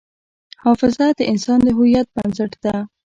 [0.63, 2.75] حافظه د انسان د هویت بنسټ ده.